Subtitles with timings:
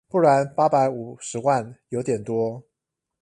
[0.07, 2.63] 不然八百五十萬有點多